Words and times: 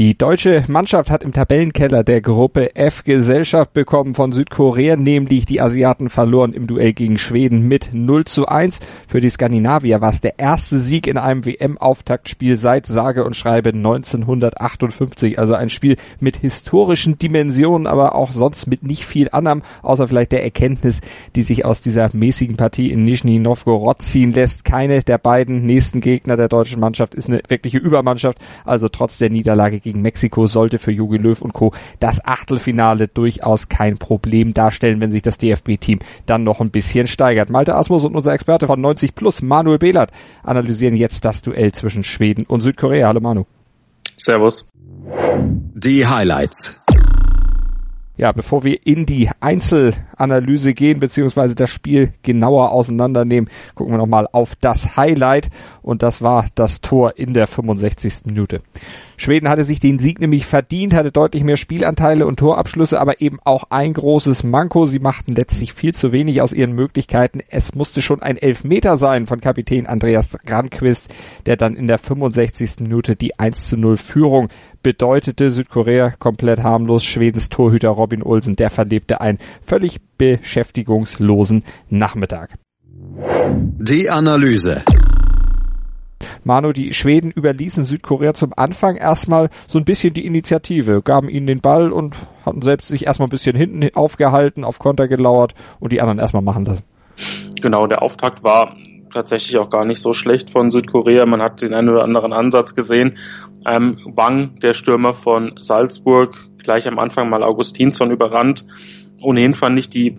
Die 0.00 0.16
deutsche 0.16 0.64
Mannschaft 0.66 1.10
hat 1.10 1.24
im 1.24 1.32
Tabellenkeller 1.32 2.02
der 2.02 2.22
Gruppe 2.22 2.74
F 2.74 3.04
Gesellschaft 3.04 3.74
bekommen 3.74 4.14
von 4.14 4.32
Südkorea, 4.32 4.96
nämlich 4.96 5.44
die 5.44 5.60
Asiaten 5.60 6.08
verloren 6.08 6.54
im 6.54 6.66
Duell 6.66 6.94
gegen 6.94 7.18
Schweden 7.18 7.68
mit 7.68 7.90
0 7.92 8.24
zu 8.24 8.48
1. 8.48 8.80
Für 9.06 9.20
die 9.20 9.28
Skandinavier 9.28 10.00
war 10.00 10.08
es 10.08 10.22
der 10.22 10.38
erste 10.38 10.78
Sieg 10.78 11.06
in 11.06 11.18
einem 11.18 11.44
WM-Auftaktspiel 11.44 12.56
seit 12.56 12.86
sage 12.86 13.24
und 13.24 13.36
schreibe 13.36 13.74
1958. 13.74 15.38
Also 15.38 15.52
ein 15.52 15.68
Spiel 15.68 15.96
mit 16.18 16.38
historischen 16.38 17.18
Dimensionen, 17.18 17.86
aber 17.86 18.14
auch 18.14 18.32
sonst 18.32 18.68
mit 18.68 18.82
nicht 18.82 19.04
viel 19.04 19.28
anderem, 19.30 19.60
außer 19.82 20.08
vielleicht 20.08 20.32
der 20.32 20.42
Erkenntnis, 20.42 21.02
die 21.36 21.42
sich 21.42 21.66
aus 21.66 21.82
dieser 21.82 22.08
mäßigen 22.14 22.56
Partie 22.56 22.90
in 22.90 23.04
Nizhny 23.04 23.38
Novgorod 23.38 24.00
ziehen 24.00 24.32
lässt. 24.32 24.64
Keine 24.64 25.02
der 25.02 25.18
beiden 25.18 25.66
nächsten 25.66 26.00
Gegner 26.00 26.36
der 26.36 26.48
deutschen 26.48 26.80
Mannschaft 26.80 27.14
ist 27.14 27.28
eine 27.28 27.42
wirkliche 27.48 27.76
Übermannschaft. 27.76 28.38
Also 28.64 28.88
trotz 28.88 29.18
der 29.18 29.28
Niederlage 29.28 29.78
gegen 29.78 29.89
Mexiko 29.94 30.46
sollte 30.46 30.78
für 30.78 30.92
Jogi 30.92 31.16
Löw 31.16 31.40
und 31.42 31.52
Co. 31.52 31.72
das 31.98 32.24
Achtelfinale 32.24 33.08
durchaus 33.08 33.68
kein 33.68 33.98
Problem 33.98 34.52
darstellen, 34.52 35.00
wenn 35.00 35.10
sich 35.10 35.22
das 35.22 35.38
DFB-Team 35.38 36.00
dann 36.26 36.44
noch 36.44 36.60
ein 36.60 36.70
bisschen 36.70 37.06
steigert. 37.06 37.50
Malte 37.50 37.74
Asmus 37.74 38.04
und 38.04 38.14
unser 38.14 38.32
Experte 38.32 38.66
von 38.66 38.80
90 38.80 39.14
Plus, 39.14 39.42
Manuel 39.42 39.78
Behlert, 39.78 40.10
analysieren 40.42 40.96
jetzt 40.96 41.24
das 41.24 41.42
Duell 41.42 41.72
zwischen 41.72 42.04
Schweden 42.04 42.44
und 42.46 42.60
Südkorea. 42.60 43.08
Hallo 43.08 43.20
Manu. 43.20 43.44
Servus. 44.16 44.68
Die 45.74 46.06
Highlights. 46.06 46.74
Ja, 48.16 48.32
bevor 48.32 48.64
wir 48.64 48.86
in 48.86 49.06
die 49.06 49.30
Einzelanalyse 50.20 50.74
gehen, 50.74 51.00
beziehungsweise 51.00 51.54
das 51.54 51.70
Spiel 51.70 52.12
genauer 52.22 52.72
auseinandernehmen, 52.72 53.50
gucken 53.74 53.92
wir 53.92 53.98
nochmal 53.98 54.28
auf 54.30 54.54
das 54.60 54.96
Highlight. 54.96 55.50
Und 55.82 56.02
das 56.02 56.22
war 56.22 56.46
das 56.54 56.80
Tor 56.80 57.14
in 57.16 57.34
der 57.34 57.46
65. 57.46 58.26
Minute. 58.26 58.60
Schweden 59.16 59.48
hatte 59.48 59.64
sich 59.64 59.80
den 59.80 59.98
Sieg 59.98 60.20
nämlich 60.20 60.46
verdient, 60.46 60.94
hatte 60.94 61.12
deutlich 61.12 61.44
mehr 61.44 61.56
Spielanteile 61.56 62.26
und 62.26 62.38
Torabschlüsse, 62.38 63.00
aber 63.00 63.20
eben 63.20 63.38
auch 63.44 63.64
ein 63.70 63.92
großes 63.92 64.44
Manko. 64.44 64.86
Sie 64.86 64.98
machten 64.98 65.34
letztlich 65.34 65.74
viel 65.74 65.94
zu 65.94 66.12
wenig 66.12 66.40
aus 66.40 66.52
ihren 66.52 66.72
Möglichkeiten. 66.72 67.40
Es 67.48 67.74
musste 67.74 68.00
schon 68.02 68.22
ein 68.22 68.36
Elfmeter 68.36 68.96
sein 68.96 69.26
von 69.26 69.40
Kapitän 69.40 69.86
Andreas 69.86 70.28
Granquist, 70.30 71.12
der 71.46 71.56
dann 71.56 71.76
in 71.76 71.86
der 71.86 71.98
65. 71.98 72.80
Minute 72.80 73.16
die 73.16 73.38
1 73.38 73.68
zu 73.68 73.76
0 73.76 73.96
Führung 73.96 74.48
bedeutete. 74.82 75.50
Südkorea 75.50 76.10
komplett 76.18 76.62
harmlos. 76.62 77.04
Schwedens 77.04 77.48
Torhüter 77.48 77.90
Robin 77.90 78.22
Olsen, 78.22 78.56
der 78.56 78.70
verlebte 78.70 79.20
einen 79.20 79.38
völlig 79.60 80.00
beschäftigungslosen 80.20 81.64
Nachmittag. 81.88 82.58
Die 83.78 84.10
Analyse. 84.10 84.82
Manu, 86.44 86.72
die 86.72 86.92
Schweden 86.92 87.30
überließen 87.30 87.84
Südkorea 87.84 88.34
zum 88.34 88.52
Anfang 88.54 88.96
erstmal 88.96 89.48
so 89.66 89.78
ein 89.78 89.86
bisschen 89.86 90.12
die 90.12 90.26
Initiative, 90.26 91.00
gaben 91.00 91.30
ihnen 91.30 91.46
den 91.46 91.62
Ball 91.62 91.90
und 91.90 92.16
hatten 92.44 92.60
selbst 92.60 92.88
sich 92.88 93.06
erstmal 93.06 93.28
ein 93.28 93.30
bisschen 93.30 93.56
hinten 93.56 93.88
aufgehalten, 93.94 94.62
auf 94.62 94.78
Konter 94.78 95.08
gelauert 95.08 95.54
und 95.80 95.90
die 95.90 96.02
anderen 96.02 96.18
erstmal 96.18 96.42
machen 96.42 96.66
lassen. 96.66 96.84
Genau, 97.62 97.86
der 97.86 98.02
Auftakt 98.02 98.44
war 98.44 98.76
tatsächlich 99.10 99.56
auch 99.56 99.70
gar 99.70 99.86
nicht 99.86 100.02
so 100.02 100.12
schlecht 100.12 100.50
von 100.50 100.68
Südkorea. 100.68 101.24
Man 101.24 101.40
hat 101.40 101.62
den 101.62 101.72
einen 101.72 101.88
oder 101.88 102.04
anderen 102.04 102.34
Ansatz 102.34 102.74
gesehen. 102.74 103.16
Ähm, 103.66 103.98
Wang, 104.04 104.60
der 104.60 104.74
Stürmer 104.74 105.14
von 105.14 105.54
Salzburg, 105.60 106.36
gleich 106.58 106.86
am 106.86 106.98
Anfang 106.98 107.30
mal 107.30 107.42
Augustinsson 107.42 108.10
überrannt. 108.10 108.66
Ohnehin 109.22 109.54
fand 109.54 109.78
ich 109.78 109.88
die 109.88 110.16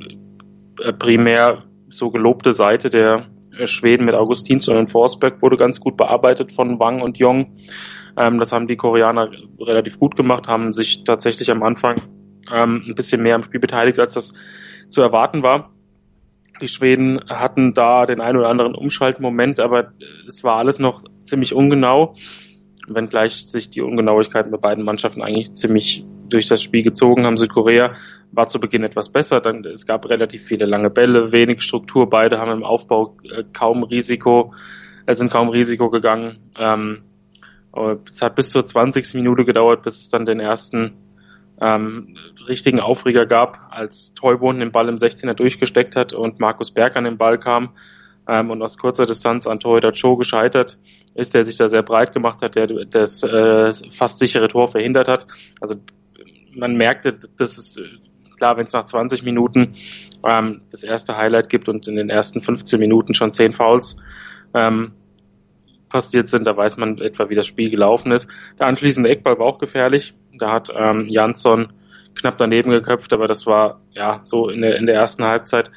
äh, 0.82 0.94
primär 0.94 1.64
so 1.90 2.10
gelobte 2.10 2.54
Seite 2.54 2.90
der 2.90 3.26
äh, 3.58 3.68
Schweden 3.68 4.06
mit 4.06 4.16
Augustinsson 4.16 4.78
und 4.78 4.90
Forsberg 4.90 5.42
wurde 5.42 5.58
ganz 5.58 5.80
gut 5.80 5.98
bearbeitet 5.98 6.52
von 6.52 6.80
Wang 6.80 7.02
und 7.02 7.18
Jong. 7.18 7.58
Ähm, 8.18 8.40
das 8.40 8.52
haben 8.52 8.68
die 8.68 8.78
Koreaner 8.78 9.32
relativ 9.60 10.00
gut 10.00 10.16
gemacht, 10.16 10.48
haben 10.48 10.74
sich 10.74 11.04
tatsächlich 11.04 11.52
am 11.52 11.64
Anfang 11.64 12.02
ähm, 12.54 12.84
ein 12.88 12.96
bisschen 12.96 13.22
mehr 13.22 13.36
am 13.36 13.44
Spiel 13.44 13.60
beteiligt, 13.60 14.00
als 14.00 14.14
das 14.14 14.34
zu 14.90 15.02
erwarten 15.02 15.44
war. 15.44 15.72
Die 16.62 16.68
Schweden 16.68 17.22
hatten 17.28 17.74
da 17.74 18.06
den 18.06 18.22
einen 18.22 18.38
oder 18.38 18.50
anderen 18.50 18.76
Umschaltmoment, 18.76 19.60
aber 19.60 19.94
es 20.28 20.44
war 20.44 20.58
alles 20.58 20.78
noch 20.78 21.04
ziemlich 21.24 21.56
ungenau, 21.56 22.14
wenngleich 22.88 23.48
sich 23.48 23.70
die 23.70 23.82
Ungenauigkeiten 23.82 24.52
bei 24.52 24.58
beiden 24.58 24.84
Mannschaften 24.84 25.24
eigentlich 25.24 25.54
ziemlich 25.54 26.06
durch 26.30 26.48
das 26.48 26.62
Spiel 26.62 26.84
gezogen 26.84 27.26
haben. 27.26 27.38
Südkorea 27.38 27.96
war 28.32 28.48
zu 28.48 28.60
Beginn 28.60 28.84
etwas 28.84 29.10
besser. 29.10 29.42
Dann, 29.42 29.66
es 29.66 29.86
gab 29.86 30.10
relativ 30.10 30.44
viele 30.44 30.66
lange 30.66 30.90
Bälle, 30.90 31.32
wenig 31.32 31.62
Struktur. 31.62 32.10
Beide 32.10 32.40
haben 32.40 32.52
im 32.52 32.64
Aufbau 32.64 33.18
äh, 33.24 33.44
kaum 33.54 33.84
Risiko, 33.84 34.54
äh, 35.06 35.14
sind 35.14 35.32
kaum 35.32 35.50
Risiko 35.50 35.90
gegangen. 35.90 36.52
Ähm, 36.58 37.04
es 38.10 38.22
hat 38.22 38.36
bis 38.36 38.50
zur 38.50 38.66
20. 38.66 39.14
Minute 39.14 39.46
gedauert, 39.46 39.84
bis 39.84 40.02
es 40.02 40.10
dann 40.10 40.26
den 40.26 40.40
ersten 40.40 40.98
ähm, 41.62 42.18
richtigen 42.48 42.80
Aufreger 42.80 43.26
gab, 43.26 43.60
als 43.70 44.14
Teubohn 44.14 44.60
den 44.60 44.72
Ball 44.72 44.90
im 44.90 44.98
16er 44.98 45.34
durchgesteckt 45.34 45.96
hat 45.96 46.12
und 46.12 46.40
Markus 46.40 46.72
Berg 46.72 46.98
an 46.98 47.04
den 47.06 47.18
Ball 47.18 47.40
kam 47.40 47.70
ähm, 48.28 48.50
und 48.50 48.62
aus 48.62 48.78
kurzer 48.78 49.06
Distanz 49.06 49.48
an 49.48 49.60
Torhüter 49.60 49.94
Cho 49.94 50.18
gescheitert 50.18 50.80
ist, 51.14 51.34
der 51.34 51.44
sich 51.44 51.58
da 51.58 51.70
sehr 51.70 51.84
breit 51.84 52.14
gemacht 52.14 52.42
hat, 52.42 52.56
der 52.56 52.68
das 52.68 53.24
äh, 53.24 53.72
fast 53.92 54.20
sichere 54.20 54.48
Tor 54.48 54.68
verhindert 54.68 55.08
hat. 55.08 55.28
Also 55.62 55.76
man 56.54 56.76
merkte, 56.76 57.18
dass 57.38 57.58
es 57.58 57.80
klar, 58.42 58.58
wenn 58.58 58.66
es 58.66 58.74
nach 58.74 58.86
20 58.86 59.22
Minuten 59.22 59.76
ähm, 60.28 60.62
das 60.72 60.82
erste 60.82 61.16
Highlight 61.16 61.48
gibt 61.48 61.70
und 61.70 61.88
in 61.88 61.96
den 61.96 62.10
ersten 62.10 62.42
15 62.42 62.80
Minuten 62.80 63.14
schon 63.14 63.34
10 63.34 63.52
Fouls 63.52 63.98
ähm, 64.56 64.94
passiert 65.90 66.28
sind, 66.28 66.48
da 66.48 66.58
weiß 66.58 66.78
man 66.78 66.98
etwa, 66.98 67.30
wie 67.30 67.36
das 67.36 67.46
Spiel 67.46 67.70
gelaufen 67.70 68.12
ist. 68.12 68.28
Der 68.58 68.66
anschließende 68.66 69.12
Eckball 69.12 69.38
war 69.38 69.46
auch 69.46 69.60
gefährlich. 69.60 70.16
Da 70.34 70.52
hat 70.52 70.74
ähm, 70.76 71.08
Jansson 71.08 71.72
knapp 72.16 72.40
daneben 72.40 72.72
geköpft, 72.72 73.14
aber 73.14 73.28
das 73.28 73.46
war 73.46 73.80
ja 73.92 74.22
so 74.26 74.50
in 74.50 74.62
der, 74.62 74.76
in 74.78 74.88
der 74.88 74.96
ersten 74.96 75.24
Halbzeit. 75.24 75.70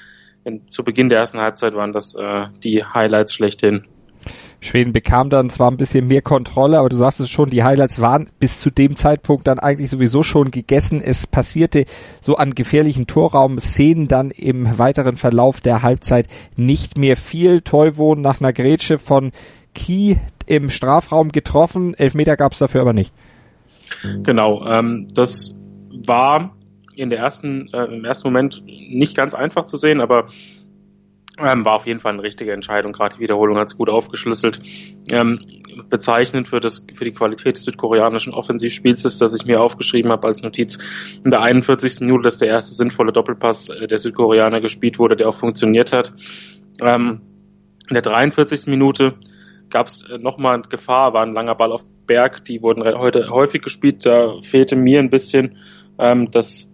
In, 0.44 0.66
zu 0.68 0.84
Beginn 0.84 1.10
der 1.10 1.18
ersten 1.18 1.40
Halbzeit 1.40 1.74
waren 1.74 1.92
das 1.92 2.14
äh, 2.14 2.46
die 2.62 2.82
Highlights 2.82 3.34
schlechthin. 3.34 3.84
Schweden 4.60 4.92
bekam 4.92 5.30
dann 5.30 5.50
zwar 5.50 5.70
ein 5.70 5.76
bisschen 5.76 6.06
mehr 6.06 6.22
Kontrolle, 6.22 6.78
aber 6.78 6.88
du 6.88 6.96
sagst 6.96 7.20
es 7.20 7.30
schon, 7.30 7.50
die 7.50 7.64
Highlights 7.64 8.00
waren 8.00 8.30
bis 8.38 8.60
zu 8.60 8.70
dem 8.70 8.96
Zeitpunkt 8.96 9.46
dann 9.46 9.58
eigentlich 9.58 9.90
sowieso 9.90 10.22
schon 10.22 10.50
gegessen. 10.50 11.02
Es 11.02 11.26
passierte 11.26 11.84
so 12.20 12.36
an 12.36 12.54
gefährlichen 12.54 13.06
Torraum-Szenen 13.06 14.08
dann 14.08 14.30
im 14.30 14.78
weiteren 14.78 15.16
Verlauf 15.16 15.60
der 15.60 15.82
Halbzeit 15.82 16.28
nicht 16.56 16.96
mehr 16.98 17.16
viel. 17.16 17.60
Teuwon 17.60 18.20
nach 18.20 18.40
einer 18.40 18.52
Grätsche 18.52 18.98
von 18.98 19.32
Key 19.74 20.16
im 20.46 20.70
Strafraum 20.70 21.30
getroffen. 21.30 21.94
Elfmeter 21.94 22.36
gab 22.36 22.52
es 22.52 22.58
dafür 22.58 22.80
aber 22.80 22.92
nicht. 22.92 23.12
Genau, 24.22 24.66
ähm, 24.66 25.08
das 25.12 25.58
war 26.06 26.56
in 26.96 27.10
der 27.10 27.18
ersten, 27.18 27.68
äh, 27.72 27.84
im 27.84 28.04
ersten 28.04 28.28
Moment 28.28 28.62
nicht 28.66 29.16
ganz 29.16 29.34
einfach 29.34 29.64
zu 29.64 29.76
sehen, 29.76 30.00
aber 30.00 30.26
ähm, 31.38 31.64
war 31.64 31.74
auf 31.74 31.86
jeden 31.86 31.98
Fall 31.98 32.12
eine 32.12 32.22
richtige 32.22 32.52
Entscheidung. 32.52 32.92
Gerade 32.92 33.16
die 33.16 33.20
Wiederholung 33.20 33.58
hat 33.58 33.68
es 33.68 33.76
gut 33.76 33.88
aufgeschlüsselt. 33.88 34.60
Ähm, 35.10 35.40
bezeichnend 35.90 36.48
für, 36.48 36.60
das, 36.60 36.86
für 36.94 37.04
die 37.04 37.12
Qualität 37.12 37.56
des 37.56 37.64
südkoreanischen 37.64 38.32
Offensivspiels 38.32 39.04
ist, 39.04 39.20
dass 39.20 39.34
ich 39.34 39.44
mir 39.44 39.60
aufgeschrieben 39.60 40.12
habe 40.12 40.26
als 40.28 40.42
Notiz 40.42 40.78
in 41.24 41.30
der 41.30 41.40
41. 41.40 42.00
Minute, 42.00 42.22
dass 42.22 42.38
der 42.38 42.48
erste 42.48 42.74
sinnvolle 42.74 43.12
Doppelpass 43.12 43.68
äh, 43.70 43.88
der 43.88 43.98
Südkoreaner 43.98 44.60
gespielt 44.60 44.98
wurde, 44.98 45.16
der 45.16 45.28
auch 45.28 45.34
funktioniert 45.34 45.92
hat. 45.92 46.12
Ähm, 46.80 47.20
in 47.88 47.94
der 47.94 48.02
43. 48.02 48.68
Minute 48.68 49.14
gab 49.70 49.88
es 49.88 50.02
äh, 50.02 50.18
nochmal 50.18 50.62
Gefahr, 50.62 51.14
war 51.14 51.26
ein 51.26 51.34
langer 51.34 51.56
Ball 51.56 51.72
auf 51.72 51.84
Berg, 52.06 52.44
die 52.44 52.62
wurden 52.62 52.84
heute 52.84 53.30
häufig 53.30 53.62
gespielt. 53.62 54.06
Da 54.06 54.40
fehlte 54.42 54.76
mir 54.76 55.00
ein 55.00 55.10
bisschen, 55.10 55.56
ähm, 55.98 56.30
dass 56.30 56.70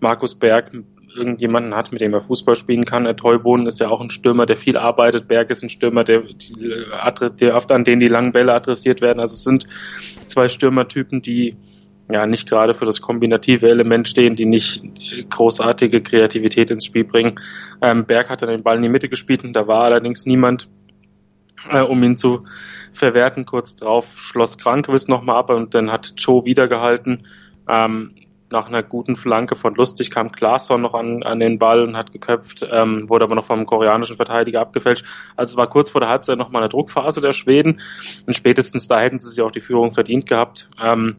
Markus 0.00 0.34
Berg 0.34 0.72
irgendjemanden 1.14 1.74
hat, 1.74 1.92
mit 1.92 2.00
dem 2.00 2.14
er 2.14 2.22
Fußball 2.22 2.56
spielen 2.56 2.84
kann. 2.84 3.04
Der 3.04 3.16
Teubohnen 3.16 3.66
ist 3.66 3.80
ja 3.80 3.88
auch 3.88 4.00
ein 4.00 4.10
Stürmer, 4.10 4.46
der 4.46 4.56
viel 4.56 4.76
arbeitet. 4.76 5.28
Berg 5.28 5.50
ist 5.50 5.62
ein 5.62 5.70
Stürmer, 5.70 6.04
der, 6.04 6.22
der 7.40 7.56
oft 7.56 7.72
an 7.72 7.84
denen 7.84 8.00
die 8.00 8.08
langen 8.08 8.32
Bälle 8.32 8.52
adressiert 8.52 9.00
werden. 9.00 9.20
Also 9.20 9.34
es 9.34 9.44
sind 9.44 9.66
zwei 10.26 10.48
Stürmertypen, 10.48 11.22
die 11.22 11.56
ja 12.10 12.26
nicht 12.26 12.48
gerade 12.48 12.74
für 12.74 12.84
das 12.84 13.00
kombinative 13.00 13.68
Element 13.68 14.08
stehen, 14.08 14.36
die 14.36 14.46
nicht 14.46 14.82
großartige 15.30 16.02
Kreativität 16.02 16.70
ins 16.70 16.84
Spiel 16.84 17.04
bringen. 17.04 17.40
Ähm, 17.80 18.04
Berg 18.04 18.28
hat 18.28 18.42
dann 18.42 18.50
den 18.50 18.62
Ball 18.62 18.76
in 18.76 18.82
die 18.82 18.88
Mitte 18.88 19.08
gespielt 19.08 19.44
und 19.44 19.52
da 19.52 19.66
war 19.66 19.84
allerdings 19.84 20.26
niemand, 20.26 20.68
äh, 21.70 21.80
um 21.80 22.02
ihn 22.02 22.16
zu 22.16 22.44
verwerten. 22.92 23.46
Kurz 23.46 23.76
drauf 23.76 24.18
schloss 24.18 24.58
Krankwist 24.58 25.08
nochmal 25.08 25.36
ab 25.36 25.50
und 25.50 25.74
dann 25.74 25.90
hat 25.90 26.14
Joe 26.16 26.44
wieder 26.44 26.68
gehalten. 26.68 27.24
Ähm, 27.68 28.12
nach 28.52 28.68
einer 28.68 28.82
guten 28.82 29.16
Flanke 29.16 29.56
von 29.56 29.74
Lustig 29.74 30.10
kam 30.10 30.30
Klaasson 30.30 30.82
noch 30.82 30.94
an, 30.94 31.22
an 31.22 31.40
den 31.40 31.58
Ball 31.58 31.82
und 31.82 31.96
hat 31.96 32.12
geköpft, 32.12 32.66
ähm, 32.70 33.08
wurde 33.08 33.24
aber 33.24 33.34
noch 33.34 33.44
vom 33.44 33.66
koreanischen 33.66 34.16
Verteidiger 34.16 34.60
abgefälscht. 34.60 35.04
Also 35.36 35.54
es 35.54 35.56
war 35.56 35.68
kurz 35.68 35.90
vor 35.90 36.00
der 36.00 36.10
Halbzeit 36.10 36.38
noch 36.38 36.50
mal 36.50 36.60
eine 36.60 36.68
Druckphase 36.68 37.20
der 37.20 37.32
Schweden 37.32 37.80
und 38.26 38.34
spätestens 38.34 38.86
da 38.86 39.00
hätten 39.00 39.18
sie 39.18 39.30
sich 39.30 39.40
auch 39.40 39.50
die 39.50 39.60
Führung 39.60 39.90
verdient 39.90 40.28
gehabt. 40.28 40.70
Ähm, 40.82 41.16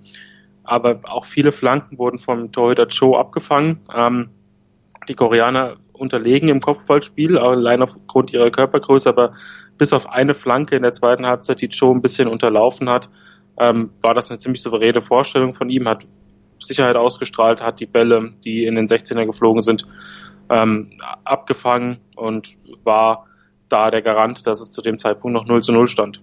aber 0.63 1.01
auch 1.03 1.25
viele 1.25 1.51
Flanken 1.51 1.97
wurden 1.97 2.19
vom 2.19 2.51
Torhüter 2.51 2.87
Cho 2.87 3.17
abgefangen. 3.17 3.81
Ähm, 3.93 4.29
die 5.09 5.15
Koreaner 5.15 5.77
unterlegen 5.91 6.49
im 6.49 6.59
Kopfballspiel, 6.59 7.37
allein 7.37 7.81
aufgrund 7.81 8.33
ihrer 8.33 8.49
Körpergröße, 8.49 9.09
aber 9.09 9.33
bis 9.77 9.93
auf 9.93 10.09
eine 10.09 10.33
Flanke 10.33 10.75
in 10.75 10.83
der 10.83 10.91
zweiten 10.91 11.25
Halbzeit, 11.25 11.61
die 11.61 11.67
Joe 11.67 11.93
ein 11.93 12.01
bisschen 12.01 12.27
unterlaufen 12.27 12.89
hat, 12.89 13.09
ähm, 13.57 13.91
war 14.01 14.13
das 14.13 14.29
eine 14.29 14.39
ziemlich 14.39 14.61
souveräne 14.61 15.01
Vorstellung 15.01 15.53
von 15.53 15.69
ihm, 15.69 15.87
hat 15.87 16.05
Sicherheit 16.65 16.95
ausgestrahlt, 16.95 17.61
hat 17.61 17.79
die 17.79 17.85
Bälle, 17.85 18.33
die 18.43 18.65
in 18.65 18.75
den 18.75 18.87
16er 18.87 19.25
geflogen 19.25 19.61
sind, 19.61 19.85
ähm, 20.49 20.91
abgefangen 21.23 21.97
und 22.15 22.55
war 22.83 23.27
da 23.69 23.89
der 23.91 24.01
Garant, 24.01 24.45
dass 24.45 24.61
es 24.61 24.71
zu 24.71 24.81
dem 24.81 24.99
Zeitpunkt 24.99 25.33
noch 25.33 25.45
0 25.45 25.63
zu 25.63 25.71
0 25.71 25.87
stand. 25.87 26.21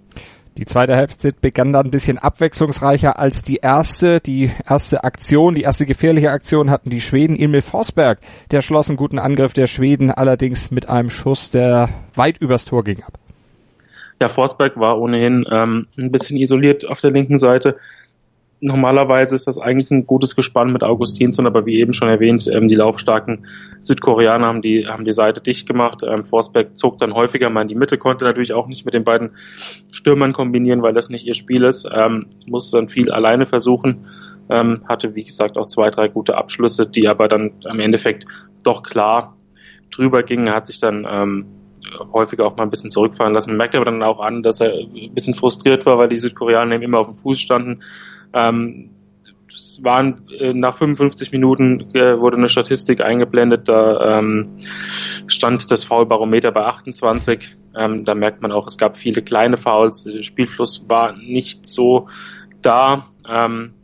Die 0.57 0.67
zweite 0.67 0.97
Halbzeit 0.97 1.41
begann 1.41 1.73
dann 1.73 1.87
ein 1.87 1.91
bisschen 1.91 2.19
abwechslungsreicher 2.19 3.19
als 3.19 3.43
die 3.43 3.57
erste. 3.57 4.21
Die 4.21 4.51
erste 4.69 5.05
Aktion, 5.05 5.55
die 5.55 5.63
erste 5.63 5.87
gefährliche 5.87 6.31
Aktion 6.31 6.71
hatten 6.71 6.91
die 6.91 7.01
Schweden. 7.01 7.37
Emil 7.37 7.63
Forsberg, 7.63 8.19
der 8.51 8.61
schloss 8.61 8.89
einen 8.89 8.97
guten 8.97 9.19
Angriff 9.19 9.53
der 9.53 9.69
Schweden, 9.69 10.11
allerdings 10.11 10.71
mit 10.71 10.89
einem 10.89 11.09
Schuss, 11.09 11.51
der 11.51 11.89
weit 12.15 12.39
übers 12.39 12.65
Tor 12.65 12.85
ging 12.85 13.03
ab. 13.03 13.15
Ja, 14.21 14.29
Forsberg 14.29 14.77
war 14.77 15.01
ohnehin 15.01 15.47
ähm, 15.51 15.87
ein 15.97 16.13
bisschen 16.13 16.37
isoliert 16.37 16.87
auf 16.87 17.01
der 17.01 17.11
linken 17.11 17.39
Seite 17.39 17.79
normalerweise 18.61 19.35
ist 19.35 19.47
das 19.47 19.59
eigentlich 19.59 19.91
ein 19.91 20.07
gutes 20.07 20.37
Gespann 20.37 20.73
mit 20.73 20.85
Augustinsson, 20.85 21.47
aber 21.47 21.67
wie 21.67 21.81
eben 21.81 21.93
schon 21.93 22.09
erwähnt, 22.09 22.47
ähm, 22.47 22.69
die 22.69 22.75
laufstarken 22.75 23.47
Südkoreaner 23.81 24.47
haben 24.47 24.63
die, 24.63 24.87
haben 24.87 25.05
die 25.05 25.13
Seite 25.13 25.41
dicht 25.41 25.67
gemacht. 25.67 26.03
Ähm, 26.07 26.25
Forsberg 26.25 26.77
zog 26.77 26.99
dann 26.99 27.15
häufiger 27.15 27.51
mal 27.51 27.63
in 27.63 27.69
die 27.69 27.75
Mitte, 27.75 27.99
konnte 27.99 28.25
natürlich 28.25 28.53
auch 28.53 28.67
nicht 28.67 28.85
mit 28.85 28.95
den 28.95 29.05
beiden 29.05 29.31
Stürmern 29.91 30.33
kombinieren, 30.33 30.83
weil 30.83 30.93
das 30.93 31.09
nicht 31.09 31.27
ihr 31.27 31.35
Spiel 31.35 31.65
ist, 31.65 31.89
ähm, 31.93 32.27
musste 32.47 32.77
dann 32.77 32.89
viel 32.89 33.11
alleine 33.11 33.47
versuchen, 33.47 34.07
ähm, 34.51 34.83
hatte 34.87 35.15
wie 35.15 35.25
gesagt 35.25 35.57
auch 35.57 35.67
zwei, 35.67 35.91
drei 35.91 36.09
gute 36.09 36.37
Abschlüsse, 36.37 36.87
die 36.87 37.09
aber 37.09 37.29
dann 37.29 37.53
am 37.65 37.81
Endeffekt 37.81 38.27
doch 38.63 38.83
klar 38.83 39.37
drüber 39.91 40.23
gingen, 40.23 40.55
hat 40.55 40.67
sich 40.67 40.79
dann 40.79 41.07
ähm, 41.11 41.47
häufiger 42.13 42.47
auch 42.47 42.57
mal 42.57 42.65
ein 42.65 42.71
bisschen 42.71 42.91
zurückfallen 42.91 43.33
lassen. 43.33 43.51
Man 43.51 43.57
merkt 43.57 43.75
aber 43.75 43.87
dann 43.87 44.03
auch 44.03 44.21
an, 44.21 44.43
dass 44.43 44.61
er 44.61 44.75
ein 44.75 45.15
bisschen 45.15 45.35
frustriert 45.35 45.87
war, 45.87 45.97
weil 45.97 46.09
die 46.09 46.19
Südkoreaner 46.19 46.75
eben 46.75 46.85
immer 46.85 46.99
auf 46.99 47.07
dem 47.07 47.17
Fuß 47.17 47.41
standen 47.41 47.83
ähm, 48.33 48.91
es 49.53 49.83
waren 49.83 50.23
äh, 50.39 50.53
nach 50.53 50.77
55 50.77 51.33
Minuten 51.33 51.95
äh, 51.95 52.19
wurde 52.19 52.37
eine 52.37 52.49
Statistik 52.49 53.01
eingeblendet, 53.01 53.69
da 53.69 54.19
ähm, 54.19 54.59
stand 55.27 55.71
das 55.71 55.85
Foulbarometer 55.85 56.53
bei 56.53 56.65
28. 56.65 57.57
Ähm, 57.77 58.05
da 58.05 58.15
merkt 58.15 58.43
man 58.43 58.53
auch, 58.53 58.67
es 58.67 58.79
gab 58.79 58.97
viele 58.97 59.23
kleine 59.23 59.57
Fouls, 59.57 60.05
der 60.05 60.23
Spielfluss 60.23 60.89
war 60.89 61.17
nicht 61.17 61.67
so 61.69 62.09
da. 62.63 63.07
Ähm, 63.29 63.75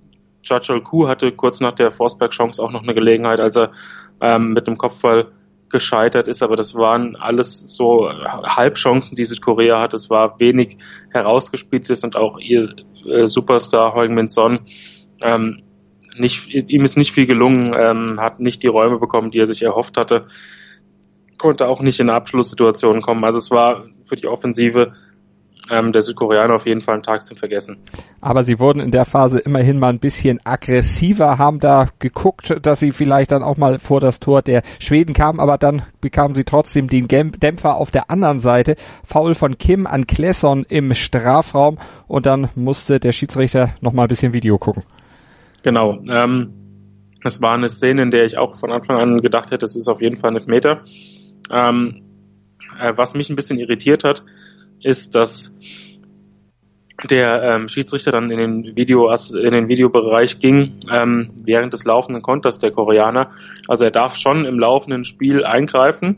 Churchill 0.43 0.81
Kuh 0.81 1.09
hatte 1.09 1.33
kurz 1.33 1.61
nach 1.61 1.73
der 1.73 1.91
Forsberg-Chance 1.91 2.63
auch 2.63 2.73
noch 2.73 2.83
eine 2.83 2.95
Gelegenheit, 2.95 3.41
als 3.41 3.57
er 3.57 3.73
ähm, 4.21 4.53
mit 4.53 4.67
dem 4.67 4.79
Kopfball 4.79 5.33
gescheitert 5.77 6.27
ist, 6.27 6.43
aber 6.43 6.57
das 6.57 6.75
waren 6.75 7.17
alles 7.17 7.75
so 7.75 8.09
Halbchancen, 8.09 9.15
die 9.15 9.25
Südkorea 9.25 9.79
hat. 9.79 9.93
Es 9.93 10.09
war 10.09 10.41
wenig 10.41 10.79
herausgespieltes 11.11 12.03
und 12.03 12.17
auch 12.17 12.39
ihr 12.39 12.75
äh, 13.07 13.27
Superstar 13.27 13.95
Heung-Min 13.95 14.31
Son. 14.31 14.61
Ähm, 15.23 15.63
nicht, 16.17 16.49
ihm 16.49 16.83
ist 16.83 16.97
nicht 16.97 17.13
viel 17.13 17.27
gelungen, 17.27 17.75
ähm, 17.79 18.21
hat 18.21 18.41
nicht 18.41 18.63
die 18.63 18.69
Räume 18.69 18.99
bekommen, 18.99 19.31
die 19.31 19.39
er 19.39 19.47
sich 19.47 19.63
erhofft 19.63 19.99
hatte, 19.99 20.29
konnte 21.37 21.69
auch 21.69 21.83
nicht 21.83 22.01
in 22.01 22.09
Abschlusssituationen 22.09 23.03
kommen. 23.03 23.23
Also 23.25 23.39
es 23.39 23.51
war 23.51 23.85
für 24.05 24.17
die 24.17 24.27
Offensive 24.27 24.95
ähm, 25.71 25.93
der 25.93 26.03
Südkoreaner 26.03 26.55
auf 26.55 26.67
jeden 26.67 26.81
Fall 26.81 26.97
ein 26.97 27.03
Tag 27.03 27.25
zum 27.25 27.37
Vergessen. 27.37 27.79
Aber 28.21 28.45
sie 28.45 28.59
wurden 28.59 28.81
in 28.81 28.91
der 28.91 29.05
Phase 29.05 29.39
immerhin 29.39 29.79
mal 29.79 29.89
ein 29.89 29.99
bisschen 29.99 30.41
aggressiver, 30.45 31.39
haben 31.39 31.61
da 31.61 31.89
geguckt, 31.99 32.57
dass 32.63 32.81
sie 32.81 32.93
vielleicht 32.93 33.33
dann 33.33 33.43
auch 33.43 33.57
mal 33.57 33.79
vor 33.79 34.01
das 34.01 34.21
Tor 34.21 34.43
der 34.43 34.63
Schweden 34.79 35.15
kamen, 35.15 35.41
aber 35.41 35.59
dann 35.59 35.83
bekamen 36.01 36.35
sie 36.35 36.45
trotzdem 36.45 36.89
den 36.89 37.09
Dämpfer 37.09 37.77
auf 37.77 37.91
der 37.91 38.11
anderen 38.11 38.41
Seite. 38.41 38.77
Foul 39.05 39.35
von 39.35 39.59
Kim 39.59 39.87
an 39.87 40.07
Klesson 40.07 40.65
im 40.69 40.95
Strafraum 40.95 41.79
und 42.07 42.27
dann 42.27 42.49
musste 42.55 43.01
der 43.01 43.13
Schiedsrichter 43.13 43.71
noch 43.81 43.93
mal 43.93 44.03
ein 44.03 44.09
bisschen 44.09 44.33
Video 44.33 44.59
gucken. 44.59 44.85
Genau. 45.63 45.99
Ähm, 46.09 46.53
das 47.23 47.43
war 47.43 47.55
eine 47.55 47.69
Szene, 47.69 48.03
in 48.03 48.11
der 48.13 48.25
ich 48.25 48.39
auch 48.39 48.55
von 48.55 48.71
Anfang 48.71 48.99
an 48.99 49.21
gedacht 49.21 49.51
hätte, 49.51 49.65
es 49.65 49.75
ist 49.75 49.89
auf 49.89 50.01
jeden 50.01 50.17
Fall 50.17 50.37
ein 50.37 50.43
Meter. 50.47 50.85
Ähm, 51.53 52.03
äh, 52.81 52.93
was 52.97 53.15
mich 53.15 53.31
ein 53.31 53.37
bisschen 53.37 53.59
irritiert 53.59 54.05
hat, 54.05 54.25
ist, 54.83 55.15
dass 55.15 55.57
der 57.11 57.43
ähm, 57.43 57.69
Schiedsrichter 57.69 58.11
dann 58.11 58.31
in 58.31 58.39
den 58.39 58.77
Video 58.77 59.11
in 59.11 59.53
den 59.53 59.69
Videobereich 59.69 60.39
ging 60.39 60.81
ähm, 60.91 61.31
während 61.43 61.73
des 61.73 61.85
laufenden 61.85 62.23
Konters 62.23 62.59
der 62.59 62.71
Koreaner. 62.71 63.31
Also 63.69 63.85
er 63.85 63.91
darf 63.91 64.17
schon 64.17 64.45
im 64.47 64.59
laufenden 64.59 65.05
Spiel 65.05 65.45
eingreifen, 65.45 66.17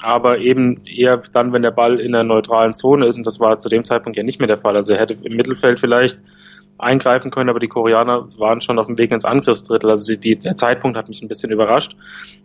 aber 0.00 0.38
eben 0.38 0.84
eher 0.86 1.18
dann, 1.32 1.52
wenn 1.52 1.62
der 1.62 1.70
Ball 1.70 2.00
in 2.00 2.12
der 2.12 2.24
neutralen 2.24 2.74
Zone 2.74 3.06
ist 3.06 3.18
und 3.18 3.26
das 3.26 3.40
war 3.40 3.58
zu 3.58 3.68
dem 3.68 3.84
Zeitpunkt 3.84 4.16
ja 4.16 4.22
nicht 4.22 4.38
mehr 4.38 4.48
der 4.48 4.56
Fall. 4.56 4.76
Also 4.76 4.94
er 4.94 5.00
hätte 5.00 5.18
im 5.22 5.36
Mittelfeld 5.36 5.78
vielleicht 5.78 6.18
eingreifen 6.78 7.30
können, 7.30 7.50
aber 7.50 7.60
die 7.60 7.68
Koreaner 7.68 8.28
waren 8.38 8.62
schon 8.62 8.78
auf 8.78 8.86
dem 8.86 8.96
Weg 8.96 9.10
ins 9.10 9.26
Angriffsdrittel. 9.26 9.90
Also 9.90 10.16
die, 10.16 10.36
der 10.36 10.56
Zeitpunkt 10.56 10.96
hat 10.96 11.08
mich 11.08 11.20
ein 11.20 11.28
bisschen 11.28 11.50
überrascht. 11.50 11.94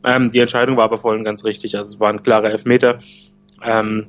Ähm, 0.03 0.29
die 0.29 0.39
Entscheidung 0.39 0.75
war 0.75 0.83
aber 0.83 0.97
voll 0.97 1.17
und 1.17 1.23
ganz 1.23 1.45
richtig. 1.45 1.77
Also 1.77 1.95
es 1.95 1.99
war 2.01 2.09
ein 2.09 2.21
klarer 2.21 2.51
Elfmeter. 2.51 2.99
Ähm, 3.63 4.07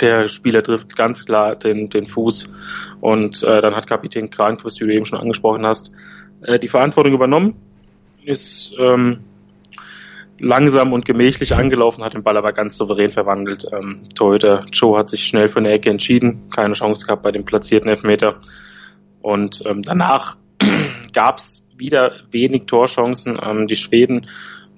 der 0.00 0.28
Spieler 0.28 0.62
trifft 0.62 0.96
ganz 0.96 1.24
klar 1.24 1.56
den, 1.56 1.90
den 1.90 2.06
Fuß 2.06 2.54
und 3.00 3.42
äh, 3.42 3.60
dann 3.60 3.74
hat 3.76 3.86
Kapitän 3.86 4.30
Kranquist, 4.30 4.80
wie 4.80 4.86
du 4.86 4.94
eben 4.94 5.04
schon 5.04 5.18
angesprochen 5.18 5.66
hast, 5.66 5.92
äh, 6.42 6.58
die 6.58 6.68
Verantwortung 6.68 7.12
übernommen, 7.12 7.56
ist 8.24 8.74
ähm, 8.78 9.20
langsam 10.38 10.92
und 10.92 11.04
gemächlich 11.04 11.54
angelaufen, 11.54 12.04
hat 12.04 12.14
den 12.14 12.22
Ball 12.22 12.36
aber 12.36 12.52
ganz 12.52 12.76
souverän 12.76 13.10
verwandelt. 13.10 13.66
Ähm, 13.72 14.04
Torhüter 14.14 14.64
Joe 14.72 14.98
hat 14.98 15.10
sich 15.10 15.24
schnell 15.24 15.48
für 15.48 15.58
eine 15.58 15.70
Ecke 15.70 15.90
entschieden, 15.90 16.48
keine 16.54 16.74
Chance 16.74 17.06
gehabt 17.06 17.22
bei 17.22 17.32
dem 17.32 17.44
platzierten 17.44 17.90
Elfmeter 17.90 18.40
und 19.20 19.62
ähm, 19.66 19.82
danach 19.82 20.36
gab 21.12 21.38
es 21.38 21.68
wieder 21.76 22.12
wenig 22.30 22.64
Torchancen. 22.66 23.38
Ähm, 23.42 23.66
die 23.66 23.76
Schweden 23.76 24.26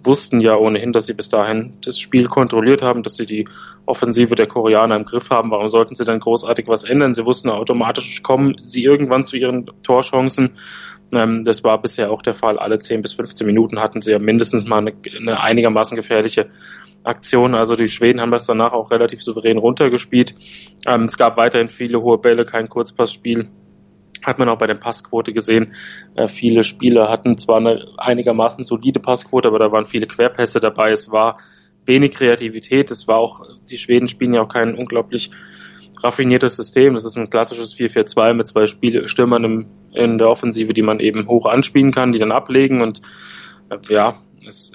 wussten 0.04 0.40
ja 0.40 0.56
ohnehin, 0.56 0.93
dass 0.93 1.06
sie 1.06 1.14
bis 1.14 1.28
dahin 1.28 1.75
das 1.84 1.99
Spiel 1.99 2.26
kontrolliert 2.26 2.82
haben, 2.82 3.02
dass 3.02 3.16
sie 3.16 3.26
die 3.26 3.46
Offensive 3.87 4.34
der 4.34 4.46
Koreaner 4.46 4.96
im 4.96 5.04
Griff 5.04 5.31
haben. 5.31 5.50
Warum 5.50 5.69
sollten 5.69 5.94
sie 5.94 6.04
dann 6.04 6.20
großartig 6.20 6.69
was 6.69 6.84
ändern? 6.84 7.14
Sie 7.14 7.25
wussten 7.25 7.50
automatisch, 7.50 8.22
kommen 8.22 8.56
sie 8.62 8.84
irgendwann 8.84 9.25
zu 9.25 9.37
ihren 9.37 9.70
Torchancen. 9.82 10.58
Ähm, 11.12 11.44
das 11.44 11.64
war 11.64 11.81
bisher 11.81 12.10
auch 12.10 12.22
der 12.22 12.34
Fall. 12.34 12.58
Alle 12.58 12.78
10 12.78 13.02
bis 13.02 13.14
15 13.14 13.46
Minuten 13.46 13.81
hatten 13.81 14.00
sie 14.00 14.12
ja 14.12 14.19
mindestens 14.19 14.66
mal 14.66 14.78
eine, 14.78 14.94
eine 15.19 15.40
einigermaßen 15.40 15.96
gefährliche 15.96 16.50
Aktion. 17.05 17.55
Also 17.55 17.76
die 17.76 17.88
Schweden 17.88 18.20
haben 18.20 18.31
das 18.31 18.46
danach 18.46 18.72
auch 18.72 18.91
relativ 18.91 19.22
souverän 19.22 19.58
runtergespielt. 19.58 20.34
Ähm, 20.86 21.05
es 21.05 21.17
gab 21.17 21.36
weiterhin 21.36 21.69
viele 21.69 22.00
hohe 22.00 22.19
Bälle, 22.19 22.44
kein 22.44 22.69
Kurzpassspiel 22.69 23.48
hat 24.22 24.38
man 24.38 24.48
auch 24.48 24.58
bei 24.58 24.67
der 24.67 24.74
Passquote 24.74 25.32
gesehen. 25.32 25.74
Äh, 26.14 26.29
viele 26.29 26.64
Spieler 26.64 27.08
hatten 27.10 27.36
zwar 27.38 27.58
eine 27.58 27.86
einigermaßen 27.98 28.64
solide 28.64 29.00
Passquote, 29.00 29.48
aber 29.48 29.58
da 29.58 29.72
waren 29.72 29.86
viele 29.86 30.06
Querpässe 30.06 30.60
dabei. 30.60 30.91
Es 30.91 31.10
war 31.10 31.38
wenig 31.84 32.12
Kreativität. 32.12 32.91
Es 32.91 33.08
war 33.08 33.17
auch, 33.17 33.41
die 33.70 33.79
Schweden 33.79 34.08
spielen 34.08 34.34
ja 34.34 34.43
auch 34.43 34.48
kein 34.48 34.74
unglaublich 34.74 35.31
raffiniertes 36.02 36.56
System. 36.56 36.94
Das 36.94 37.05
ist 37.05 37.17
ein 37.17 37.31
klassisches 37.31 37.76
4-4-2 37.76 38.34
mit 38.34 38.46
zwei 38.46 38.67
Spiel 38.67 39.08
Stürmern 39.08 39.44
im, 39.44 39.67
in 39.93 40.19
der 40.19 40.29
Offensive, 40.29 40.74
die 40.74 40.82
man 40.82 41.00
eben 41.00 41.29
hoch 41.29 41.46
anspielen 41.46 41.93
kann, 41.93 42.12
die 42.12 42.19
dann 42.19 42.32
ablegen 42.32 42.81
und 42.81 43.02
äh, 43.70 43.79
ja, 43.88 44.17
es 44.46 44.72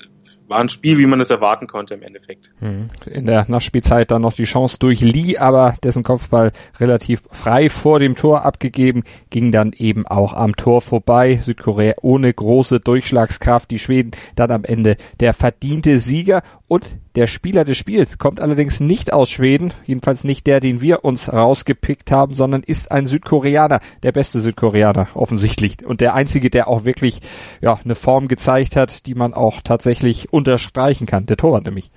war 0.47 0.59
ein 0.59 0.69
Spiel, 0.69 0.97
wie 0.97 1.05
man 1.05 1.19
es 1.19 1.29
erwarten 1.29 1.67
konnte 1.67 1.93
im 1.93 2.01
Endeffekt. 2.01 2.49
Hm. 2.59 2.87
In 3.05 3.25
der 3.25 3.45
Nachspielzeit 3.49 4.11
dann 4.11 4.21
noch 4.21 4.33
die 4.33 4.45
Chance 4.45 4.77
durch 4.79 5.01
Lee, 5.01 5.37
aber 5.37 5.75
dessen 5.83 6.03
Kopfball 6.03 6.51
relativ 6.79 7.27
frei 7.31 7.69
vor 7.69 7.99
dem 7.99 8.15
Tor 8.15 8.45
abgegeben, 8.45 9.03
ging 9.29 9.51
dann 9.51 9.73
eben 9.73 10.07
auch 10.07 10.33
am 10.33 10.55
Tor 10.55 10.81
vorbei. 10.81 11.39
Südkorea 11.41 11.95
ohne 12.01 12.33
große 12.33 12.79
Durchschlagskraft, 12.79 13.69
die 13.71 13.79
Schweden 13.79 14.11
dann 14.35 14.51
am 14.51 14.63
Ende 14.63 14.95
der 15.19 15.33
verdiente 15.33 15.99
Sieger 15.99 16.41
und 16.67 16.97
der 17.15 17.27
Spieler 17.27 17.63
des 17.63 17.77
Spiels 17.77 18.17
kommt 18.17 18.41
allerdings 18.41 18.81
nicht 18.81 19.13
aus 19.13 19.29
Schweden, 19.29 19.73
jedenfalls 19.85 20.25
nicht 20.25 20.47
der, 20.47 20.59
den 20.59 20.81
wir 20.81 21.05
uns 21.05 21.31
rausgepickt 21.31 22.11
haben, 22.11 22.33
sondern 22.33 22.61
ist 22.61 22.91
ein 22.91 23.05
Südkoreaner, 23.05 23.79
der 24.03 24.11
beste 24.11 24.41
Südkoreaner 24.41 25.07
offensichtlich 25.13 25.85
und 25.85 26.01
der 26.01 26.13
einzige, 26.13 26.49
der 26.49 26.67
auch 26.67 26.83
wirklich 26.83 27.21
ja 27.61 27.79
eine 27.83 27.95
Form 27.95 28.27
gezeigt 28.27 28.75
hat, 28.75 29.05
die 29.07 29.15
man 29.15 29.33
auch 29.33 29.61
tatsächlich 29.61 30.33
unterstreichen 30.33 31.07
kann. 31.07 31.25
Der 31.25 31.37
Torwart 31.37 31.65
nämlich. 31.65 31.89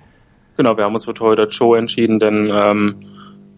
Genau, 0.55 0.77
wir 0.77 0.85
haben 0.85 0.95
uns 0.95 1.05
für 1.05 1.13
Torhüter 1.13 1.49
Cho 1.49 1.75
entschieden, 1.75 2.19
denn 2.19 2.49
ähm, 2.53 2.95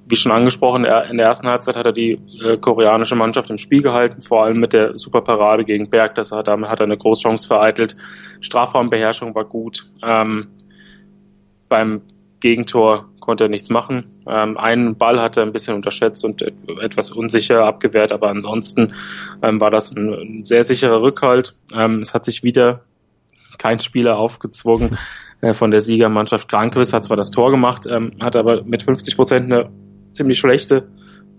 wie 0.08 0.16
schon 0.16 0.32
angesprochen, 0.32 0.84
in 0.84 1.18
der 1.18 1.28
ersten 1.28 1.48
Halbzeit 1.48 1.76
hat 1.76 1.86
er 1.86 1.94
die 1.94 2.20
äh, 2.44 2.58
koreanische 2.58 3.16
Mannschaft 3.16 3.50
im 3.50 3.58
Spiel 3.58 3.82
gehalten, 3.82 4.22
vor 4.22 4.44
allem 4.44 4.60
mit 4.60 4.74
der 4.74 4.98
Superparade 4.98 5.64
gegen 5.64 5.90
Berg. 5.90 6.16
Das 6.16 6.32
hat, 6.32 6.48
damit 6.48 6.70
hat 6.70 6.82
er 6.82 6.86
eine 6.86 6.98
Großchance 6.98 7.48
vereitelt. 7.48 7.96
Strafraumbeherrschung 8.42 9.34
war 9.34 9.46
gut. 9.46 9.86
Ähm, 10.04 10.48
beim 11.74 12.04
Gegentor 12.40 13.10
konnte 13.20 13.46
er 13.46 13.50
nichts 13.50 13.72
machen. 13.72 14.22
Ähm, 14.28 14.60
einen 14.60 14.96
Ball 14.96 15.20
hat 15.20 15.38
er 15.38 15.44
ein 15.44 15.54
bisschen 15.54 15.74
unterschätzt 15.74 16.24
und 16.24 16.44
etwas 16.44 17.10
unsicher 17.10 17.66
abgewehrt, 17.66 18.12
aber 18.12 18.30
ansonsten 18.30 18.94
ähm, 19.42 19.60
war 19.60 19.72
das 19.72 19.92
ein, 19.92 20.14
ein, 20.14 20.46
sehr 20.46 20.64
sicherer 20.64 21.02
Rückhalt. 21.02 21.56
Ähm, 21.74 22.02
es 22.02 22.14
hat 22.14 22.26
sich 22.26 22.44
wieder 22.44 22.82
kein 23.58 23.80
Spieler 23.80 24.20
aufgezwungen. 24.20 25.00
äh, 25.42 25.54
von 25.54 25.72
der 25.72 25.80
Siegermannschaft. 25.80 26.48
Krankwitz 26.48 26.94
hat 26.94 27.06
zwar 27.06 27.18
das 27.18 27.32
Tor 27.32 27.50
gemacht, 27.50 27.88
ähm, 27.90 28.12
hat 28.20 28.36
aber 28.36 28.64
mit 28.64 28.84
50 28.84 29.16
Prozent 29.16 29.52
eine 29.52 29.72
ziemlich 30.12 30.38
schlechte 30.38 30.90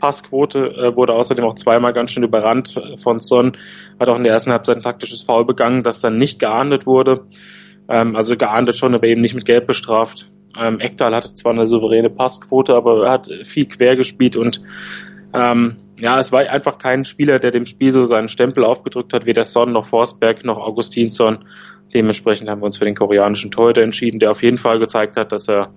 Passquote, 0.01 0.67
äh, 0.71 0.97
wurde 0.97 1.13
außerdem 1.13 1.45
auch 1.45 1.55
zweimal 1.55 1.93
ganz 1.93 2.11
schön 2.11 2.25
überrannt 2.25 2.75
von 2.97 3.21
Son, 3.21 3.57
hat 4.01 4.09
auch 4.09 4.17
in 4.17 4.25
der 4.25 4.33
ersten 4.33 4.51
Halbzeit 4.51 4.77
ein 4.79 4.83
taktisches 4.83 5.23
Foul 5.23 5.45
begangen, 5.45 5.85
das 5.85 6.01
dann 6.01 6.19
nicht 6.19 6.41
geahndet 6.41 6.87
wurde. 6.87 7.27
Ähm, 7.89 8.17
also 8.17 8.37
geahndet 8.37 8.77
schon, 8.77 8.95
aber 8.95 9.07
eben 9.07 9.21
nicht 9.21 9.35
mit 9.35 9.45
Gelb 9.45 9.67
bestraft. 9.67 10.31
Ähm, 10.59 10.81
Ekdal 10.81 11.15
hatte 11.15 11.35
zwar 11.35 11.53
eine 11.53 11.67
souveräne 11.67 12.11
Passquote, 12.11 12.75
aber 12.75 13.07
er 13.07 13.13
hat 13.13 13.29
viel 13.45 13.67
quer 13.67 13.97
gespielt 13.97 14.37
und 14.37 14.61
ähm, 15.33 15.79
ja, 15.97 16.19
es 16.19 16.33
war 16.33 16.41
einfach 16.41 16.79
kein 16.79 17.05
Spieler, 17.05 17.39
der 17.39 17.51
dem 17.51 17.67
Spiel 17.67 17.91
so 17.91 18.05
seinen 18.05 18.29
Stempel 18.29 18.65
aufgedrückt 18.65 19.13
hat, 19.13 19.27
weder 19.27 19.45
Son 19.45 19.73
noch 19.73 19.87
Forsberg 19.87 20.45
noch 20.45 20.59
Augustinsson. 20.59 21.45
Dementsprechend 21.93 22.49
haben 22.49 22.63
wir 22.63 22.67
uns 22.67 22.79
für 22.79 22.85
den 22.85 22.97
koreanischen 22.97 23.51
Torhüter 23.51 23.83
entschieden, 23.83 24.19
der 24.19 24.31
auf 24.33 24.43
jeden 24.43 24.59
Fall 24.59 24.79
gezeigt 24.79 25.17
hat, 25.17 25.31
dass 25.31 25.49
er 25.49 25.73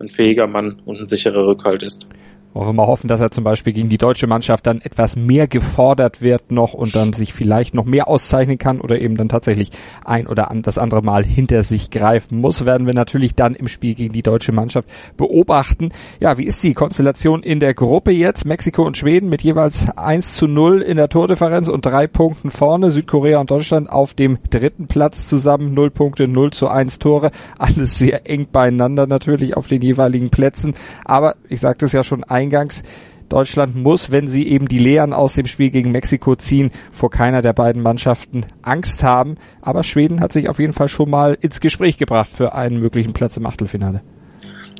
ein 0.00 0.08
fähiger 0.08 0.46
Mann 0.46 0.82
und 0.84 0.98
ein 0.98 1.06
sicherer 1.06 1.46
Rückhalt 1.46 1.82
ist. 1.82 2.08
Wollen 2.52 2.68
wir 2.68 2.72
mal 2.72 2.86
hoffen, 2.88 3.06
dass 3.06 3.20
er 3.20 3.30
zum 3.30 3.44
Beispiel 3.44 3.72
gegen 3.72 3.88
die 3.88 3.98
deutsche 3.98 4.26
Mannschaft 4.26 4.66
dann 4.66 4.80
etwas 4.80 5.14
mehr 5.14 5.46
gefordert 5.46 6.20
wird 6.20 6.50
noch 6.50 6.74
und 6.74 6.96
dann 6.96 7.12
sich 7.12 7.32
vielleicht 7.32 7.74
noch 7.74 7.84
mehr 7.84 8.08
auszeichnen 8.08 8.58
kann 8.58 8.80
oder 8.80 9.00
eben 9.00 9.16
dann 9.16 9.28
tatsächlich 9.28 9.70
ein 10.04 10.26
oder 10.26 10.50
das 10.62 10.76
andere 10.76 11.02
Mal 11.02 11.24
hinter 11.24 11.62
sich 11.62 11.90
greifen 11.90 12.40
muss, 12.40 12.64
werden 12.64 12.88
wir 12.88 12.94
natürlich 12.94 13.36
dann 13.36 13.54
im 13.54 13.68
Spiel 13.68 13.94
gegen 13.94 14.12
die 14.12 14.22
deutsche 14.22 14.50
Mannschaft 14.50 14.88
beobachten. 15.16 15.90
Ja, 16.18 16.38
wie 16.38 16.44
ist 16.44 16.62
die 16.64 16.74
Konstellation 16.74 17.44
in 17.44 17.60
der 17.60 17.72
Gruppe 17.72 18.10
jetzt? 18.10 18.44
Mexiko 18.44 18.84
und 18.84 18.96
Schweden 18.96 19.28
mit 19.28 19.42
jeweils 19.42 19.88
1 19.96 20.34
zu 20.34 20.48
0 20.48 20.80
in 20.80 20.96
der 20.96 21.08
Tordifferenz 21.08 21.68
und 21.68 21.86
drei 21.86 22.08
Punkten 22.08 22.50
vorne. 22.50 22.90
Südkorea 22.90 23.38
und 23.38 23.50
Deutschland 23.50 23.88
auf 23.88 24.14
dem 24.14 24.38
dritten 24.50 24.88
Platz 24.88 25.28
zusammen. 25.28 25.72
0 25.74 25.90
Punkte, 25.90 26.26
0 26.26 26.50
zu 26.50 26.66
1 26.66 26.98
Tore. 26.98 27.30
Alles 27.58 27.96
sehr 27.96 28.28
eng 28.28 28.48
beieinander 28.50 29.06
natürlich 29.06 29.56
auf 29.56 29.68
den 29.68 29.82
jeweiligen 29.82 30.30
Plätzen. 30.30 30.74
Aber 31.04 31.36
ich 31.48 31.60
sagte 31.60 31.86
es 31.86 31.92
ja 31.92 32.02
schon, 32.02 32.24
eingangs. 32.40 32.82
Deutschland 33.28 33.76
muss, 33.76 34.10
wenn 34.10 34.26
sie 34.26 34.48
eben 34.48 34.66
die 34.66 34.78
Lehren 34.78 35.12
aus 35.12 35.34
dem 35.34 35.46
Spiel 35.46 35.70
gegen 35.70 35.92
Mexiko 35.92 36.34
ziehen, 36.34 36.70
vor 36.90 37.10
keiner 37.10 37.42
der 37.42 37.52
beiden 37.52 37.80
Mannschaften 37.80 38.44
Angst 38.62 39.04
haben. 39.04 39.36
Aber 39.62 39.84
Schweden 39.84 40.20
hat 40.20 40.32
sich 40.32 40.48
auf 40.48 40.58
jeden 40.58 40.72
Fall 40.72 40.88
schon 40.88 41.08
mal 41.08 41.38
ins 41.40 41.60
Gespräch 41.60 41.96
gebracht 41.96 42.28
für 42.28 42.54
einen 42.54 42.80
möglichen 42.80 43.12
Platz 43.12 43.36
im 43.36 43.46
Achtelfinale. 43.46 44.02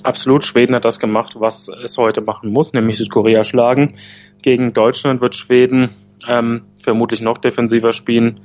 Absolut, 0.02 0.44
Schweden 0.44 0.74
hat 0.74 0.84
das 0.84 0.98
gemacht, 0.98 1.36
was 1.38 1.68
es 1.68 1.96
heute 1.96 2.22
machen 2.22 2.52
muss, 2.52 2.72
nämlich 2.72 2.96
Südkorea 2.96 3.44
schlagen. 3.44 3.94
Gegen 4.42 4.72
Deutschland 4.72 5.20
wird 5.20 5.36
Schweden 5.36 5.90
ähm, 6.26 6.62
vermutlich 6.82 7.20
noch 7.20 7.38
defensiver 7.38 7.92
spielen, 7.92 8.40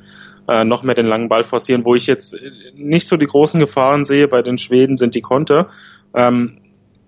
äh, 0.47 0.65
noch 0.65 0.83
mehr 0.83 0.95
den 0.95 1.07
langen 1.07 1.29
Ball 1.29 1.43
forcieren. 1.43 1.85
Wo 1.85 1.95
ich 1.95 2.05
jetzt 2.05 2.35
nicht 2.75 3.07
so 3.07 3.17
die 3.17 3.25
großen 3.25 3.59
Gefahren 3.59 4.05
sehe 4.05 4.27
bei 4.27 4.43
den 4.43 4.57
Schweden, 4.57 4.97
sind 4.97 5.15
die 5.15 5.21
Konter. 5.21 5.69
Ähm, 6.13 6.59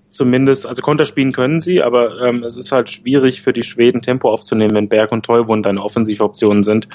zumindest, 0.10 0.66
also 0.66 0.82
Konter 0.82 1.06
spielen 1.06 1.32
können 1.32 1.60
sie, 1.60 1.82
aber 1.82 2.22
ähm, 2.22 2.44
es 2.44 2.58
ist 2.58 2.72
halt 2.72 2.90
schwierig 2.90 3.42
für 3.42 3.54
die 3.54 3.64
Schweden 3.64 4.02
Tempo 4.02 4.30
aufzunehmen, 4.30 4.76
wenn 4.76 4.90
Berg 4.90 5.12
und 5.12 5.26
Toivonen 5.26 5.64
deine 5.64 5.82
Offensivoptionen 5.82 6.64
sind. 6.64 6.88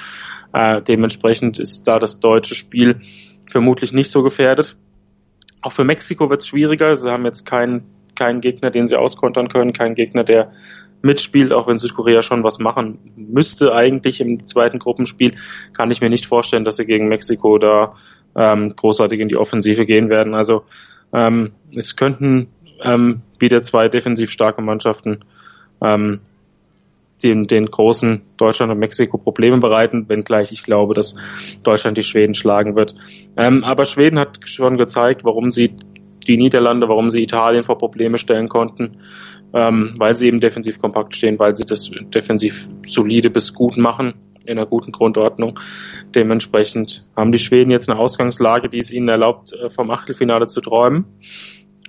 Äh, 0.52 0.82
dementsprechend 0.82 1.58
ist 1.58 1.84
da 1.84 1.98
das 1.98 2.20
deutsche 2.20 2.54
Spiel 2.54 3.00
vermutlich 3.50 3.92
nicht 3.92 4.10
so 4.10 4.22
gefährdet. 4.22 4.76
Auch 5.60 5.72
für 5.72 5.84
Mexiko 5.84 6.30
wird 6.30 6.42
es 6.42 6.48
schwieriger. 6.48 6.96
Sie 6.96 7.10
haben 7.10 7.24
jetzt 7.24 7.44
keinen 7.44 7.84
keinen 8.14 8.40
Gegner, 8.40 8.70
den 8.70 8.86
sie 8.86 8.98
auskontern 8.98 9.48
können, 9.48 9.72
keinen 9.72 9.94
Gegner, 9.94 10.24
der 10.24 10.52
mitspielt, 11.02 11.52
auch 11.52 11.66
wenn 11.66 11.78
Südkorea 11.78 12.22
schon 12.22 12.44
was 12.44 12.58
machen 12.58 12.98
müsste 13.16 13.74
eigentlich 13.74 14.20
im 14.20 14.46
zweiten 14.46 14.78
Gruppenspiel, 14.78 15.34
kann 15.72 15.90
ich 15.90 16.00
mir 16.00 16.10
nicht 16.10 16.26
vorstellen, 16.26 16.64
dass 16.64 16.76
sie 16.76 16.86
gegen 16.86 17.08
Mexiko 17.08 17.58
da 17.58 17.96
ähm, 18.36 18.74
großartig 18.76 19.18
in 19.18 19.28
die 19.28 19.36
Offensive 19.36 19.84
gehen 19.84 20.08
werden. 20.08 20.34
Also 20.34 20.62
ähm, 21.12 21.52
es 21.76 21.96
könnten 21.96 22.48
ähm, 22.82 23.22
wieder 23.38 23.62
zwei 23.62 23.88
defensiv 23.88 24.30
starke 24.30 24.62
Mannschaften 24.62 25.24
ähm, 25.82 26.20
den, 27.22 27.46
den 27.46 27.66
großen 27.66 28.22
Deutschland 28.36 28.72
und 28.72 28.78
Mexiko 28.78 29.18
Probleme 29.18 29.58
bereiten, 29.58 30.08
wenngleich 30.08 30.52
ich 30.52 30.62
glaube, 30.62 30.94
dass 30.94 31.14
Deutschland 31.62 31.96
die 31.96 32.02
Schweden 32.02 32.34
schlagen 32.34 32.74
wird. 32.74 32.94
Ähm, 33.36 33.64
aber 33.64 33.84
Schweden 33.84 34.18
hat 34.18 34.40
schon 34.44 34.76
gezeigt, 34.76 35.24
warum 35.24 35.50
sie 35.50 35.74
die 36.26 36.36
Niederlande, 36.36 36.88
warum 36.88 37.10
sie 37.10 37.22
Italien 37.22 37.64
vor 37.64 37.78
Probleme 37.78 38.18
stellen 38.18 38.48
konnten, 38.48 38.98
ähm, 39.52 39.94
weil 39.98 40.16
sie 40.16 40.28
eben 40.28 40.40
defensiv 40.40 40.80
kompakt 40.80 41.14
stehen, 41.16 41.38
weil 41.38 41.54
sie 41.54 41.64
das 41.64 41.90
defensiv 42.14 42.68
solide 42.86 43.30
bis 43.30 43.54
gut 43.54 43.76
machen 43.76 44.14
in 44.44 44.58
einer 44.58 44.66
guten 44.66 44.92
Grundordnung. 44.92 45.58
Dementsprechend 46.14 47.04
haben 47.16 47.32
die 47.32 47.38
Schweden 47.38 47.70
jetzt 47.70 47.88
eine 47.88 47.98
Ausgangslage, 47.98 48.68
die 48.68 48.78
es 48.78 48.90
ihnen 48.90 49.08
erlaubt, 49.08 49.52
äh, 49.52 49.70
vom 49.70 49.90
Achtelfinale 49.90 50.46
zu 50.46 50.60
träumen. 50.60 51.04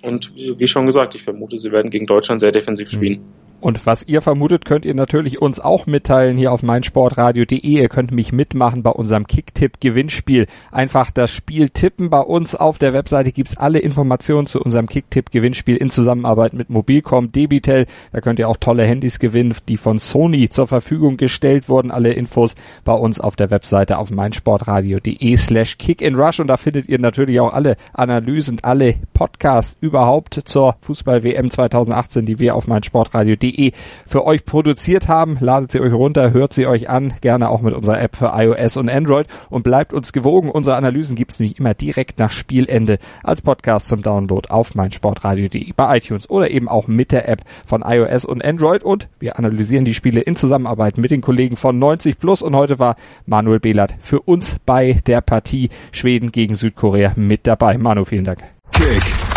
Und 0.04 0.34
wie 0.36 0.66
schon 0.66 0.84
gesagt, 0.84 1.14
ich 1.14 1.22
vermute, 1.22 1.58
sie 1.58 1.72
werden 1.72 1.90
gegen 1.90 2.06
Deutschland 2.06 2.40
sehr 2.40 2.52
defensiv 2.52 2.90
spielen. 2.90 3.22
Und 3.64 3.86
was 3.86 4.06
ihr 4.06 4.20
vermutet, 4.20 4.66
könnt 4.66 4.84
ihr 4.84 4.92
natürlich 4.92 5.40
uns 5.40 5.58
auch 5.58 5.86
mitteilen 5.86 6.36
hier 6.36 6.52
auf 6.52 6.62
meinsportradio.de. 6.62 7.60
Ihr 7.62 7.88
könnt 7.88 8.10
mich 8.10 8.30
mitmachen 8.30 8.82
bei 8.82 8.90
unserem 8.90 9.26
Kicktipp-Gewinnspiel. 9.26 10.48
Einfach 10.70 11.10
das 11.10 11.30
Spiel 11.30 11.70
tippen. 11.70 12.10
Bei 12.10 12.20
uns 12.20 12.54
auf 12.54 12.76
der 12.76 12.92
Webseite 12.92 13.32
gibt's 13.32 13.56
alle 13.56 13.78
Informationen 13.78 14.46
zu 14.46 14.60
unserem 14.60 14.86
Kicktipp-Gewinnspiel 14.86 15.76
in 15.76 15.88
Zusammenarbeit 15.88 16.52
mit 16.52 16.68
Mobilcom 16.68 17.32
Debitel. 17.32 17.86
Da 18.12 18.20
könnt 18.20 18.38
ihr 18.38 18.50
auch 18.50 18.58
tolle 18.58 18.84
Handys 18.84 19.18
gewinnen, 19.18 19.54
die 19.66 19.78
von 19.78 19.98
Sony 19.98 20.50
zur 20.50 20.66
Verfügung 20.66 21.16
gestellt 21.16 21.70
wurden. 21.70 21.90
Alle 21.90 22.12
Infos 22.12 22.56
bei 22.84 22.92
uns 22.92 23.18
auf 23.18 23.34
der 23.34 23.50
Webseite 23.50 23.96
auf 23.96 24.10
meinsportradio.de 24.10 25.36
slash 25.36 25.78
kickinrush. 25.78 26.38
Und 26.38 26.48
da 26.48 26.58
findet 26.58 26.90
ihr 26.90 26.98
natürlich 26.98 27.40
auch 27.40 27.54
alle 27.54 27.76
Analysen, 27.94 28.58
alle 28.60 28.96
Podcasts 29.14 29.78
überhaupt 29.80 30.42
zur 30.44 30.76
Fußball-WM 30.82 31.50
2018, 31.50 32.26
die 32.26 32.38
wir 32.38 32.56
auf 32.56 32.66
meinsportradio.de 32.66 33.53
www.ftf.de 33.54 33.72
für 34.06 34.24
euch 34.24 34.44
produziert 34.44 35.08
haben. 35.08 35.38
Ladet 35.40 35.72
sie 35.72 35.80
euch 35.80 35.92
runter, 35.92 36.32
hört 36.32 36.52
sie 36.52 36.66
euch 36.66 36.88
an, 36.88 37.14
gerne 37.20 37.48
auch 37.48 37.62
mit 37.62 37.74
unserer 37.74 38.00
App 38.00 38.16
für 38.16 38.32
iOS 38.34 38.76
und 38.76 38.88
Android 38.88 39.26
und 39.50 39.62
bleibt 39.62 39.92
uns 39.92 40.12
gewogen. 40.12 40.50
Unsere 40.50 40.76
Analysen 40.76 41.16
gibt's 41.16 41.38
nämlich 41.38 41.58
immer 41.58 41.74
direkt 41.74 42.18
nach 42.18 42.30
Spielende 42.30 42.98
als 43.22 43.42
Podcast 43.42 43.88
zum 43.88 44.02
Download 44.02 44.48
auf 44.50 44.74
meinsportradio.de 44.74 45.72
bei 45.74 45.96
iTunes 45.96 46.28
oder 46.28 46.50
eben 46.50 46.68
auch 46.68 46.88
mit 46.88 47.12
der 47.12 47.28
App 47.28 47.42
von 47.66 47.82
iOS 47.82 48.24
und 48.24 48.44
Android 48.44 48.82
und 48.82 49.08
wir 49.18 49.38
analysieren 49.38 49.84
die 49.84 49.94
Spiele 49.94 50.20
in 50.20 50.36
Zusammenarbeit 50.36 50.98
mit 50.98 51.10
den 51.10 51.20
Kollegen 51.20 51.56
von 51.56 51.78
90 51.78 52.18
Plus 52.18 52.42
und 52.42 52.54
heute 52.54 52.78
war 52.78 52.96
Manuel 53.26 53.60
Behlert 53.60 53.96
für 54.00 54.20
uns 54.20 54.58
bei 54.64 54.98
der 55.06 55.20
Partie 55.20 55.70
Schweden 55.92 56.32
gegen 56.32 56.54
Südkorea 56.54 57.12
mit 57.16 57.46
dabei. 57.46 57.78
Manu, 57.78 58.04
vielen 58.04 58.24
Dank. 58.24 58.40
Kick 58.72 59.33